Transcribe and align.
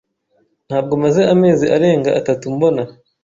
Ntabwo 0.67 0.93
maze 1.03 1.21
amezi 1.33 1.65
arenga 1.75 2.09
atatu 2.19 2.45
mbona. 2.55 2.83